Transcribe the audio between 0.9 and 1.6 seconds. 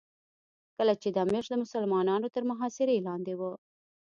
چې دمشق د